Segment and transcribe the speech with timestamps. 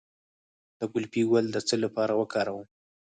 [0.79, 2.63] د ګلپي ګل د څه لپاره وکاروم؟